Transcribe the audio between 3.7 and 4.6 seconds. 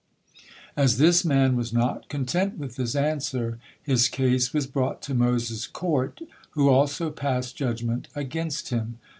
his case